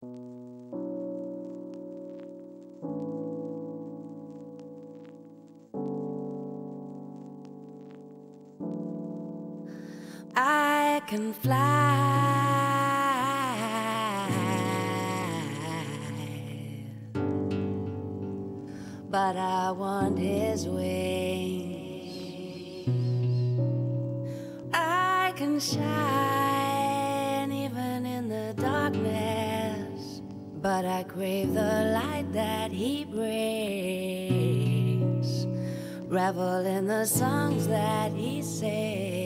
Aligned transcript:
I 0.00 0.10
can 11.08 11.32
fly, 11.32 11.56
but 19.10 19.36
I 19.36 19.72
want 19.72 20.16
his 20.16 20.68
wings. 20.68 22.06
I 24.72 25.32
can 25.34 25.58
shine 25.58 27.50
even 27.50 28.06
in 28.06 28.28
the 28.28 28.54
darkness, 28.56 29.27
but 30.60 30.84
I 30.84 31.04
crave 31.04 31.54
the 31.54 31.92
light 31.94 32.26
that 32.32 32.72
he 32.72 33.04
brings. 33.04 33.28
Revel 36.08 36.66
in 36.66 36.86
the 36.86 37.06
songs 37.06 37.68
that 37.68 38.12
he 38.12 38.42
sings 38.42 39.17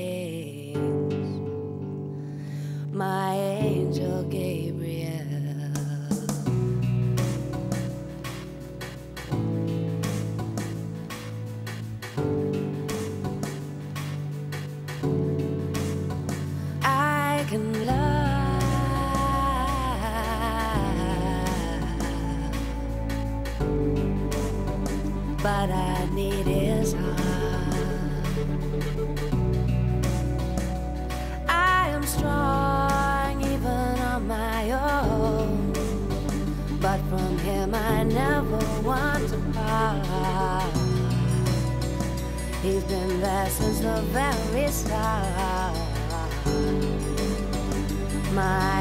but 25.42 25.70
I 25.70 26.08
need 26.12 26.46
his 26.46 26.92
heart. 26.92 27.18
I 31.48 31.88
am 31.88 32.04
strong 32.04 33.42
even 33.42 33.98
on 34.12 34.28
my 34.28 34.70
own, 34.70 35.72
but 36.80 37.00
from 37.10 37.38
him 37.38 37.74
I 37.74 38.04
never 38.04 38.58
want 38.82 39.28
to 39.30 39.38
part. 39.52 40.72
He's 42.62 42.84
been 42.84 43.20
there 43.20 43.50
since 43.50 43.80
the 43.80 44.00
very 44.12 44.68
start. 44.68 45.74
My 48.32 48.71